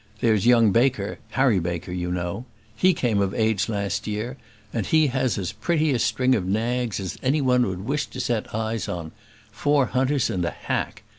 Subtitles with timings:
[0.19, 4.35] There's young Baker Harry Baker, you know he came of age last year,
[4.73, 8.19] and he has as pretty a string of nags as any one would wish to
[8.19, 9.11] set eyes on;
[9.51, 11.03] four hunters and a hack.